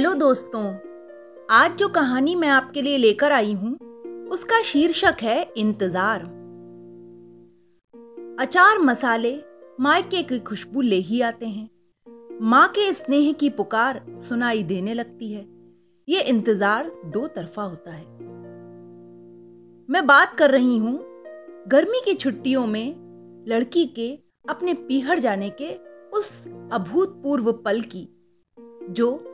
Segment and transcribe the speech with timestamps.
[0.00, 0.62] Hello दोस्तों,
[1.50, 3.72] आज जो कहानी मैं आपके लिए लेकर आई हूँ,
[4.28, 6.22] उसका शीर्षक है इंतज़ार।
[8.40, 9.34] अचार मसाले
[9.80, 11.68] मायके की खुशबू ले ही आते हैं।
[12.42, 15.46] माँ के स्नेह की पुकार सुनाई देने लगती है।
[16.08, 18.04] यह इंतज़ार दो तरफा होता है।
[19.88, 20.98] मैं बात कर रही हूँ,
[21.68, 24.12] गर्मी की छुट्टियों में लड़की के
[24.48, 25.74] अपने पीहर जाने के
[26.10, 26.32] उस
[26.72, 28.08] अभूतपूर्व पल की,
[28.90, 29.29] जो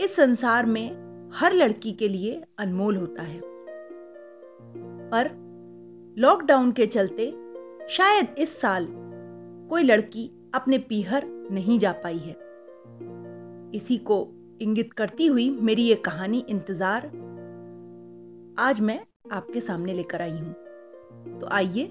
[0.00, 3.40] इस संसार में हर लड़की के लिए अनमोल होता है।
[5.10, 5.30] पर
[6.18, 7.30] लॉकडाउन के चलते
[7.88, 8.86] शायद इस साल
[9.70, 12.36] कोई लड़की अपने पीहर नहीं जा पाई है।
[13.74, 14.16] इसी को
[14.60, 17.06] इंगित करती हुई मेरी यह कहानी इंतज़ार
[18.58, 19.00] आज मैं
[19.32, 20.52] आपके सामने लेकर आई हूँ।
[21.40, 21.86] तो आइए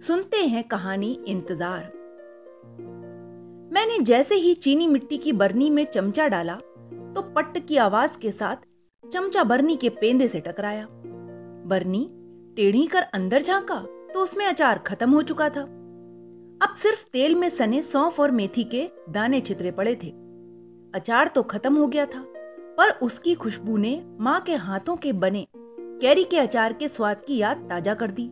[0.00, 1.92] सुनते हैं कहानी इंतज़ार।
[3.74, 6.58] मैंने जैसे ही चीनी मिट्टी की बरनी में चमचा डाला
[7.14, 8.66] तो पट्ट की आवाज़ के साथ
[9.04, 10.86] चमचा बरनी के पेंदे से टकराया।
[11.66, 12.06] बरनी
[12.56, 13.80] टेढ़ी कर अंदर झांका
[14.14, 15.62] तो उसमें अचार खत्म हो चुका था।
[16.62, 20.08] अब सिर्फ़ तेल में सने सौंफ और मेथी के दाने चितरे पड़े थे।
[20.94, 22.20] अचार तो खत्म हो गया था,
[22.78, 27.36] पर उसकी खुशबू ने माँ के हाथों के बने कैरी के अचार के स्वाद की
[27.36, 28.30] याद ताज़ा कर दी,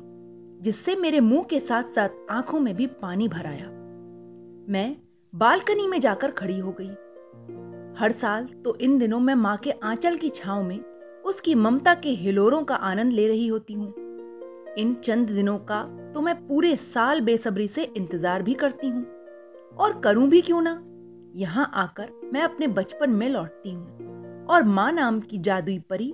[0.63, 3.67] जिससे मेरे मुँह के साथ साथ आँखों में भी पानी भर आया।
[4.69, 4.97] मैं
[5.33, 6.91] बालकनी में जाकर खड़ी हो गई।
[7.99, 10.79] हर साल तो इन दिनों मैं माँ के आंचल की छांव में
[11.25, 13.95] उसकी ममता के हिलोरों का आनंद ले रही होती हूँ।
[14.79, 15.83] इन चंद दिनों का
[16.15, 19.05] तो मैं पूरे साल बेसब्री से इंतज़ार भी करती हूँ।
[19.77, 20.83] और करूँ भी क्यों ना?
[21.37, 26.13] यहाँ आकर मैं अपने बचपन में लौटती हूँ। और माँ नाम की जादुई परी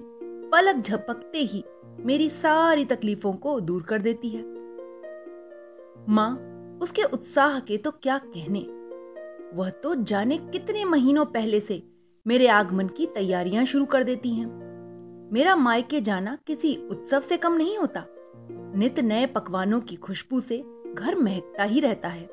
[0.52, 1.64] पलक झपकते ही
[2.00, 4.42] मेरी सारी तकलीफों को दूर कर देती है।
[6.08, 6.30] माँ,
[6.82, 8.60] उसके उत्साह के तो क्या कहने?
[9.54, 11.82] वह तो जाने कितने महीनों पहले से
[12.26, 14.46] मेरे आगमन की तैयारियाँ शुरू कर देती हैं।
[15.32, 18.04] मेरा मायके जाना किसी उत्सव से कम नहीं होता।
[18.76, 20.64] नित नए पकवानों की खुशबू से
[20.94, 22.28] घर महकता ही रहता है।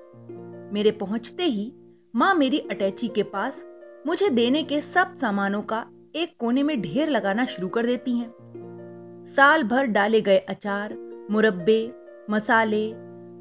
[0.73, 1.73] मेरे पहुँचते ही
[2.15, 3.65] माँ मेरी अटैची के पास
[4.07, 8.33] मुझे देने के सब सामानों का एक कोने में ढेर लगाना शुरू कर देती हैं।
[9.35, 10.93] साल भर डाले गए अचार,
[11.31, 11.93] मुरब्बे,
[12.29, 12.93] मसाले,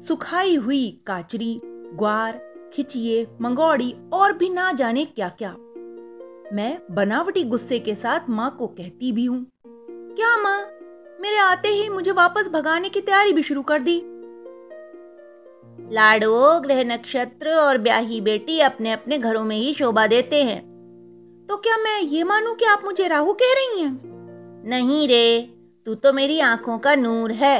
[0.07, 5.55] सुखाई हुई काचरी, ग्वार खिचिए मंगौड़ी और भी ना जाने क्या क्या
[6.53, 10.57] मैं बनावटी गुस्से के साथ माँ को कहती भी हूँ क्या माँ
[11.21, 14.01] मेरे आते ही मुझे वापस भगाने की तैयारी भी शुरू कर दी?
[15.93, 20.59] लाडो ग्रह नक्षत्र और ब्याही बेटी अपने अपने घरों में ही शोभा देते हैं।
[21.49, 23.99] तो क्या मैं ये मानूं कि आप मुझे राहु कह रही हैं?
[24.65, 25.41] नहीं रे
[25.87, 27.57] तू तो मेरी आँखों का नूर है।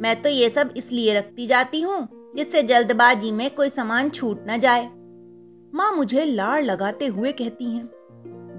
[0.00, 4.58] मैं तो ये सब इसलिए रखती जाती हूँ जिससे जल्दबाजी में कोई सामान छूट न
[4.58, 4.86] जाए।
[5.72, 7.88] माँ मुझे लाड़ लगाते हुए कहती हैं,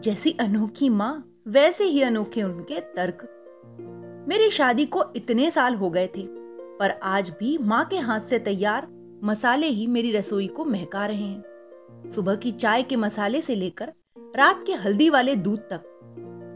[0.03, 3.27] जैसी अनोखी माँ, वैसे ही अनोखे उनके तर्क।
[4.29, 6.25] मेरी शादी को इतने साल हो गए थे,
[6.79, 8.87] पर आज भी माँ के हाथ से तैयार
[9.23, 13.93] मसाले ही मेरी रसोई को महका रहे हैं। सुबह की चाय के मसाले से लेकर
[14.35, 15.81] रात के हल्दी वाले दूध तक,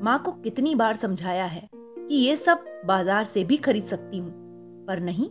[0.03, 4.31] माँ को कितनी बार समझाया है कि ये सब बाज़ार से भी खरीद सकती हूँ।
[4.87, 5.29] पर नहीं,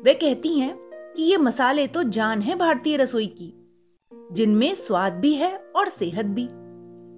[0.00, 0.74] वे कहती हैं
[1.16, 3.52] कि ये मसाले तो जान है भारतीय रसोई की,
[4.32, 6.48] जिनमें स्वाद भी है और सेहत भी।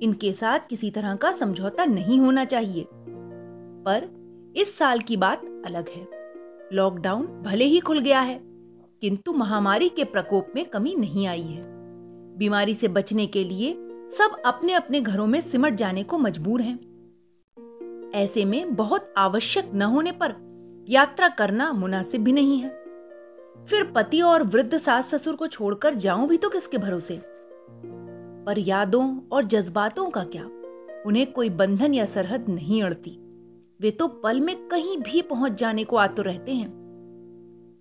[0.04, 2.86] इनके साथ किसी तरह का समझौता नहीं होना चाहिए।
[3.84, 4.08] पर
[4.56, 6.08] इस साल की बात अलग है।
[6.72, 8.40] लॉकडाउन भले ही खुल गया है,
[9.00, 11.64] किंतु महामारी के प्रकोप में कमी नहीं आई है।
[12.36, 13.72] बीमारी से बचने के लिए
[14.18, 16.78] सब अपने अपने घरों में सिमट जाने को मजबूर हैं।
[18.14, 20.34] ऐसे में बहुत आवश्यक न होने पर
[20.88, 22.77] यात्रा करना मुनासिब भी नहीं है।
[23.68, 27.20] फिर पति और वृद्ध सास ससुर को छोड़कर जाऊँ भी तो किसके भरोसे?
[28.46, 30.44] पर यादों और जज्बातों का क्या?
[31.06, 33.10] उन्हें कोई बंधन या सरहद नहीं अड़ती।
[33.80, 36.68] वे तो पल में कहीं भी पहुँच जाने को आतुर रहते हैं।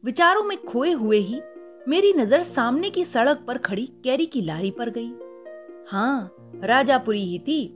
[0.03, 1.41] विचारों में खोए हुए ही
[1.87, 5.11] मेरी नज़र सामने की सड़क पर खड़ी कैरी की लारी पर गई।
[5.87, 7.73] हाँ, राजापुरी ही थी।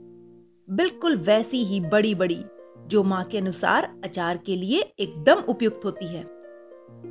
[0.70, 2.44] बिल्कुल वैसी ही बड़ी बड़ी
[2.86, 6.41] जो माँ के अनुसार अचार के लिए एकदम उपयुक्त होती है।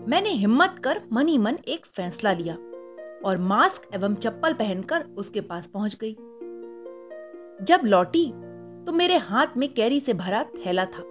[0.08, 2.54] मैंने हिम्मत कर मनी मन एक फैसला लिया
[3.26, 6.14] और मास्क एवं चप्पल पहनकर उसके पास पहुँच गई।
[7.66, 8.26] जब लौटी
[8.86, 11.04] तो मेरे हाथ में कैरी से भरा थैला था।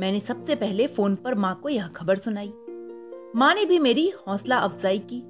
[0.00, 2.52] मैंने सबसे पहले फ़ोन पर माँ को यह खबर सुनाई।
[3.36, 5.22] माँ ने भी मेरी हौसला अफजाई की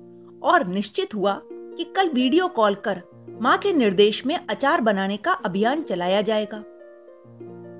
[0.43, 3.03] और निश्चित हुआ कि कल वीडियो कॉल कर
[3.41, 6.63] माँ के निर्देश में अचार बनाने का अभियान चलाया जाएगा।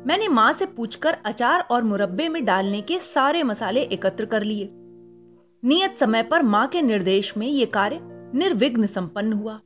[0.07, 4.69] मैंने माँ से पूछकर अचार और मुरब्बे में डालने के सारे मसाले एकत्र कर लिए।
[5.63, 7.99] नियत समय पर माँ के निर्देश में यह कार्य
[8.35, 9.61] निर्विघ्न संपन्न हुआ।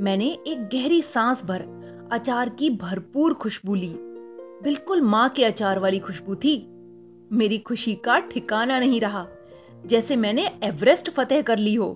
[0.00, 1.64] मैंने एक गहरी सांस भर,
[2.12, 3.94] अचार की भरपूर खुशबू ली।
[4.62, 6.56] बिल्कुल माँ के अचार वाली खुशबू थी।
[7.32, 9.26] मेरी खुशी का ठिकाना नहीं रहा,
[9.86, 11.94] जैसे मैंने एवरेस्ट फतेह कर ली हो।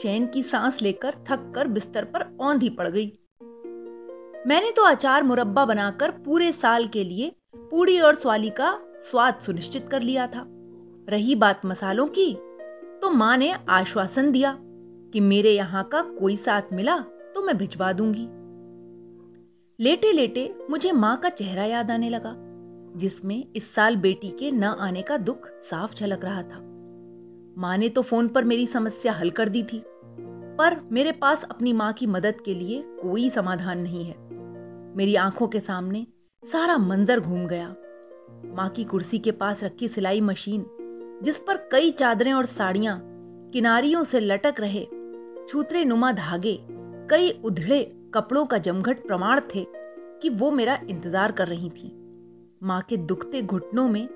[0.00, 3.12] चैन की सांस लेकर थक कर बिस्तर पर औंधी पड़ गई।
[4.46, 7.30] मैंने तो अचार मुरब्बा बनाकर पूरे साल के लिए
[7.70, 10.44] पूड़ी और स्वाली का स्वाद सुनिश्चित कर लिया था।
[11.08, 12.32] रही बात मसालों की
[13.02, 14.56] तो माँ ने आश्वासन दिया
[15.12, 16.96] कि मेरे यहाँ का कोई साथ मिला
[17.34, 18.26] तो मैं भिजवा दूँगी।
[19.78, 22.34] लेटे लेटे मुझे माँ का चेहरा याद आने लगा,
[22.96, 26.60] जिसमें इस साल बेटी के न आने का दुख साफ़ झलक रहा था।
[27.56, 29.82] माँ ने तो फ़ोन पर मेरी समस्या हल कर दी थी,
[30.58, 34.22] पर मेरे पास अपनी माँ की मदद के लिए कोई समाधान नहीं है।
[34.96, 36.06] मेरी आँखों के सामने
[36.42, 37.68] सारा मंजर घूम गया।
[38.54, 40.64] माँ की कुर्सी के पास रखी सिलाई मशीन,
[41.22, 43.00] जिस पर कई चादरें और साड़ियाँ
[43.52, 44.84] किनारियों से लटक रहे,
[45.48, 46.58] छूतरे नुमा धागे,
[47.10, 47.82] कई उधड़े
[48.14, 49.66] कपड़ों का जमघट प्रमाण थे
[50.22, 51.88] कि वो मेरा इंतज़ार कर रही थी।
[52.62, 54.06] माँ के दुखते घुटनों में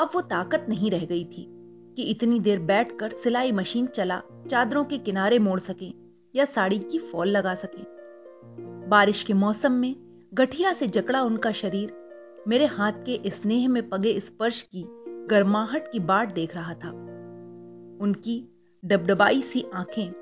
[0.00, 1.46] अब वो ताकत नहीं रह गई थी
[1.96, 4.20] कि इतनी देर बैठकर सिलाई मशीन चला,
[4.50, 5.92] चादरों के किनारे मोड़ सके
[6.34, 7.84] या साड़ी की फॉल लगा सके।
[8.88, 9.94] बारिश के मौसम में
[10.32, 11.92] गठिया से जकड़ा उनका शरीर।
[12.48, 14.84] मेरे हाथ के स्नेह में पगे स्पर्श की
[15.30, 16.90] गर्माहट की बाट देख रहा था।
[18.02, 18.48] उनकी
[18.84, 20.12] डबडबाई सी आँखें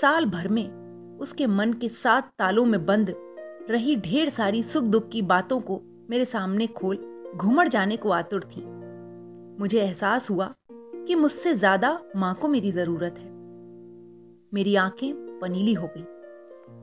[0.00, 3.14] साल भर में उसके मन के सात तालों में बंद
[3.70, 5.80] रही ढेर सारी सुख दुख की बातों को
[6.10, 6.98] मेरे सामने खोल
[7.36, 8.64] घूमड़ जाने को आतुर थी।
[9.60, 13.30] मुझे एहसास हुआ कि मुझसे ज़्यादा माँ को मेरी ज़रूरत है।
[14.54, 16.04] मेरी आँखें पनीली हो गई।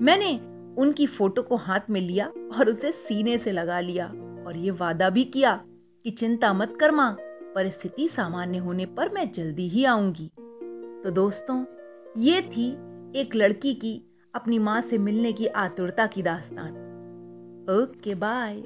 [0.01, 4.07] मैंने उनकी फ़ोटो को हाथ में लिया और उसे सीने से लगा लिया
[4.47, 5.63] और ये वादा भी किया
[6.03, 7.17] कि चिंता मत कर माँ,
[7.55, 10.31] परिस्थिति सामान्य होने पर मैं जल्दी ही आऊँगी।
[11.03, 11.65] तो दोस्तों,
[12.17, 12.71] ये थी
[13.19, 14.01] एक लड़की की
[14.35, 16.71] अपनी माँ से मिलने की आतुरता की दास्तान।
[17.69, 18.63] Okay, bye.